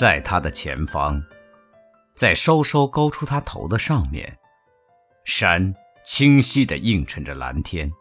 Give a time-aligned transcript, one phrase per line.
[0.00, 1.22] 在他的前方，
[2.14, 4.38] 在稍稍高出他头的上面，
[5.26, 5.74] 山
[6.06, 7.92] 清晰地映衬着蓝天。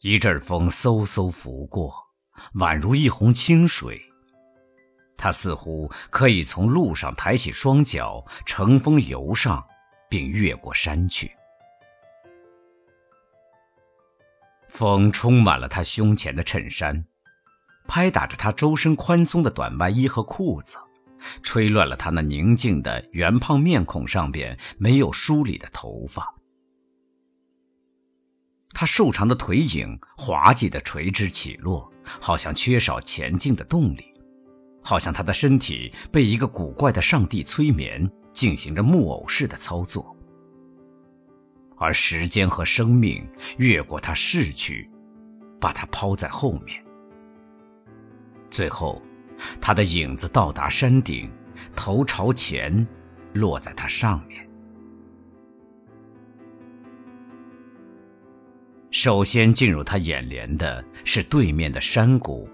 [0.00, 1.94] 一阵风嗖嗖拂过，
[2.54, 4.02] 宛如一泓清水。
[5.16, 9.64] 他似乎可以从路上抬起双脚，乘风游上，
[10.10, 11.30] 并越过山去。
[14.68, 17.06] 风充满了他胸前的衬衫，
[17.86, 20.76] 拍打着他周身宽松的短外衣和裤子，
[21.42, 26.34] 吹乱了他那宁静的圆胖面孔上边没有梳理的头发。
[28.74, 34.04] 他瘦长的腿影滑稽的垂直起落，好像缺少前进的动力，
[34.82, 40.16] 好像他的身体被一个古怪的上帝催眠，进行着木偶式的操作。
[41.76, 44.88] 而时间和生命越过他逝去，
[45.60, 46.82] 把他抛在后面。
[48.52, 49.00] 最后，
[49.60, 51.28] 他的影子到达山顶，
[51.74, 52.86] 头朝前，
[53.32, 54.46] 落在他上面。
[58.90, 62.46] 首先进入他眼帘的是对面的山谷，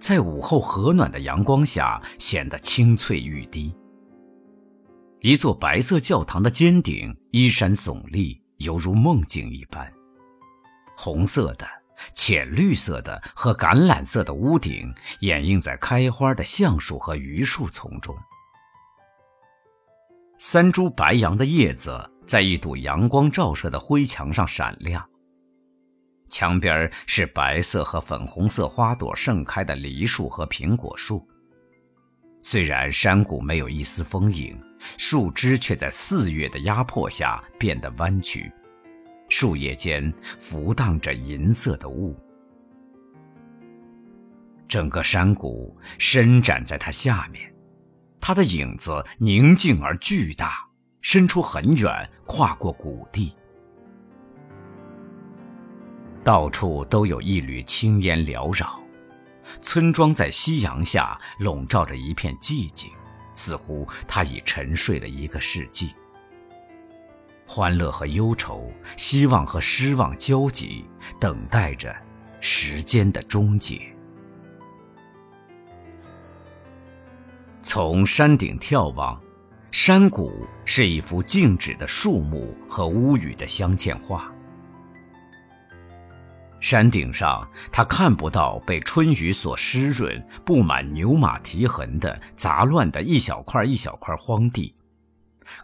[0.00, 3.72] 在午后和暖的阳光下显得青翠欲滴。
[5.20, 9.88] 一座白色教堂的尖顶依山耸立，犹如梦境一般。
[10.96, 11.64] 红色的、
[12.14, 18.16] 浅绿色的和橄榄色的屋顶掩映在开花的橡树和榆树丛中。
[20.38, 25.04] 三株白杨的叶子在一堵阳光照射的灰墙上闪亮。
[26.28, 31.26] 墙边是白色和粉红色花朵盛开的梨树和苹果树。
[32.42, 34.56] 虽然山谷没有一丝风影，
[34.96, 38.52] 树枝却在四月的压迫下变得弯曲，
[39.28, 42.16] 树叶间浮荡着银色的雾。
[44.66, 47.50] 整个山谷伸展在它下面，
[48.20, 50.68] 它的影子宁静而巨大，
[51.00, 53.34] 伸出很远，跨过谷地。
[56.22, 58.78] 到处都有一缕青烟缭绕，
[59.62, 62.90] 村庄在夕阳下笼罩着一片寂静，
[63.34, 65.94] 似乎它已沉睡了一个世纪。
[67.50, 70.84] 欢乐和忧愁，希望和失望交集，
[71.18, 71.96] 等待着
[72.40, 73.80] 时间的终结。
[77.62, 79.18] 从山顶眺望，
[79.70, 84.30] 山谷是一幅静止的树木和屋宇的镶嵌画。
[86.60, 94.74] 山顶上，他看不到被春雨所湿润、布满牛马蹄痕的杂乱的一小块一小块荒地，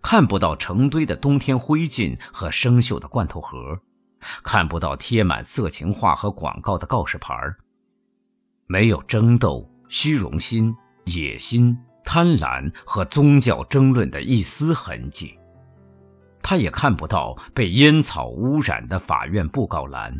[0.02, 3.80] 看不到成堆的冬天灰烬和生锈的罐头盒，
[4.42, 7.34] 看不到贴满色情画和广告的告示牌
[8.66, 10.74] 没有争斗、虚荣心、
[11.04, 15.38] 野心、贪婪和宗教争论的一丝痕迹。
[16.42, 20.14] 他也看不到被烟草污染的法院布告栏。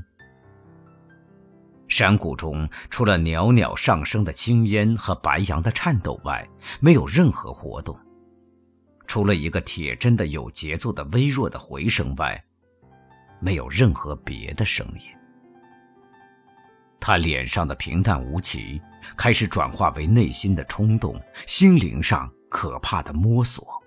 [1.87, 6.47] 山谷中除了袅袅上升的青烟和白杨的颤抖外，
[6.81, 7.95] 没有任何活动。
[9.15, 12.45] 除了一个铁针的有节奏的微弱的回声外，
[13.39, 15.03] 没有任何别的声音。
[16.99, 18.83] 他脸上的平淡无奇
[19.17, 21.17] 开始转化为内心的冲动，
[21.47, 23.81] 心灵上可怕的摸索。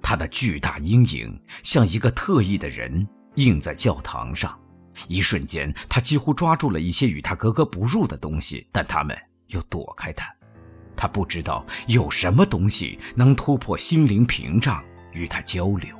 [0.00, 4.58] 他的巨大阴影像一个特异的人映在教堂上。
[5.06, 9.14] 一瞬间，他几乎抓住了一些与他格格不入的东西，但他们
[9.48, 10.34] 又躲开他。
[10.96, 14.82] 他不知道有什么东西能突破心灵屏障
[15.12, 15.96] 与他交流。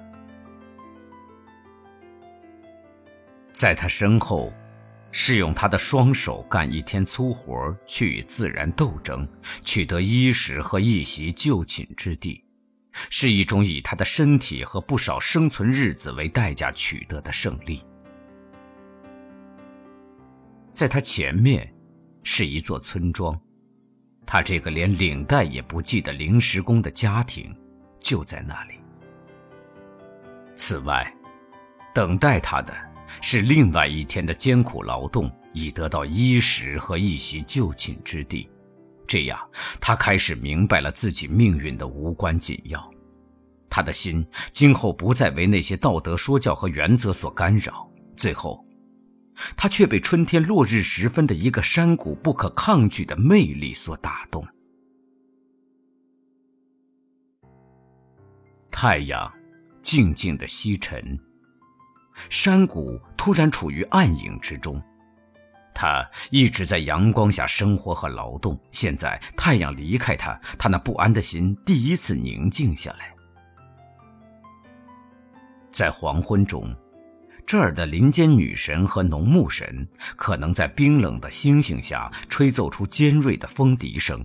[3.53, 4.53] 在他身后，
[5.13, 9.27] 是用他的双手干一天粗活去与自然斗争，
[9.65, 12.43] 取得衣食和一席就寝之地，
[13.11, 17.81] 是一种以他的身体和不少生存日子为代价取得的胜利。
[20.73, 21.73] 在他前面，
[22.25, 23.41] 是一座村庄，
[24.27, 27.55] 他这个连领带也不系的临时工的家庭，
[28.01, 28.75] 就在那里。
[30.57, 31.13] 此外，
[31.95, 32.75] 等待他的
[33.21, 38.49] 是另外一天的艰苦劳动，以得到衣食和一席就寝之地。
[39.07, 39.39] 这样，
[39.81, 42.91] 他开始明白了自己命运的无关紧要。
[43.69, 47.89] 他的心今后不再为那些道德说教和原则所干扰。
[48.17, 48.65] 最后。
[49.57, 54.47] 他却被春天落日时分的一个山谷不可抗拒的魅力所打动。
[58.71, 59.33] 太阳
[59.83, 61.19] 静静的西沉，
[62.29, 64.83] 山谷突然处于暗影之中，
[65.75, 73.15] 他一直在阳光下生活和劳动，现在太阳离开他，他那不安的心第一次宁静下来。
[75.71, 76.75] 在黄昏中，
[77.47, 79.87] 这儿的林间女神和农牧神
[80.17, 84.25] 可能在冰冷的星星下吹奏出尖锐的风笛声，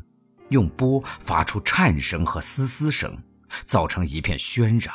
[0.50, 3.18] 用波发出颤声和嘶嘶声，
[3.66, 4.94] 造成一片喧嚷。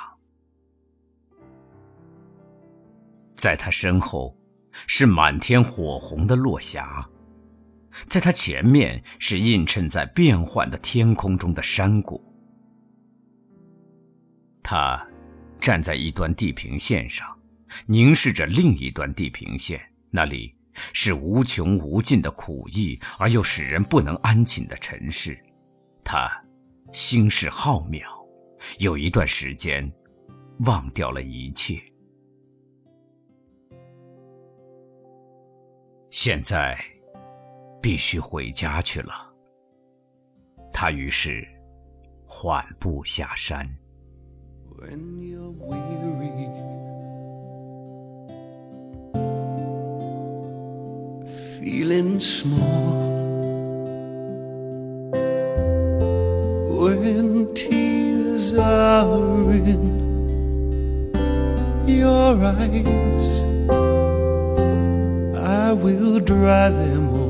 [3.36, 4.36] 在他身后。
[4.88, 7.08] 是满天火红的落霞，
[8.08, 12.20] 在他前面是映衬在变幻的天空中的山谷。
[14.64, 15.00] 他
[15.60, 17.24] 站在一端地平线上，
[17.86, 19.80] 凝视着另一端地平线，
[20.10, 20.54] 那里
[20.92, 25.38] 是无穷无尽的苦役而又使人不能安寝的尘世。
[26.02, 26.30] 他
[26.92, 28.02] 心事浩渺，
[28.78, 29.90] 有一段时间
[30.60, 31.80] 忘掉了一切。
[36.10, 36.78] 现在
[37.82, 39.32] 必须回家去了。
[40.72, 41.46] 他于是
[42.26, 43.68] 缓步下山。
[51.60, 53.04] feeling small.
[56.80, 59.84] When tears are in
[61.86, 63.28] your eyes
[65.36, 67.23] I will dry them all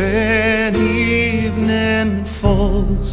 [0.00, 3.10] When evening falls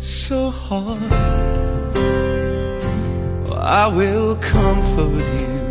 [0.00, 1.12] so hard,
[3.52, 5.62] I will comfort you.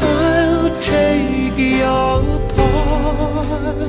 [0.00, 2.22] I'll take your
[2.56, 3.87] part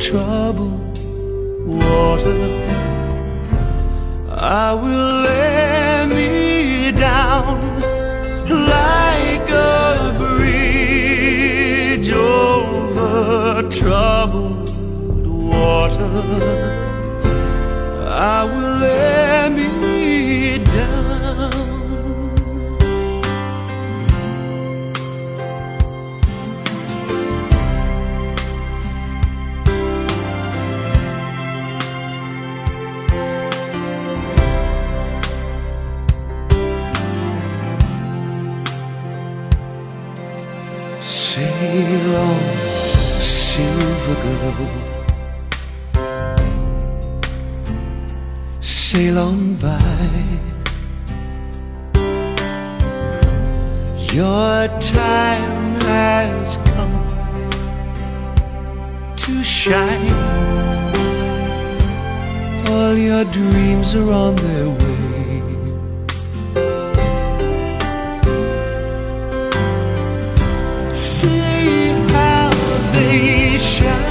[0.00, 0.98] troubled
[1.66, 2.42] water.
[4.30, 7.60] I will lay me down
[8.48, 14.70] like a bridge over troubled
[15.26, 16.08] water.
[18.10, 19.50] I will lay
[41.40, 42.38] Sail
[43.18, 44.68] silver girl
[48.60, 49.80] Sail on by
[54.12, 56.96] Your time has come
[59.16, 60.12] to shine.
[62.68, 64.89] All your dreams are on their way
[73.80, 74.09] shine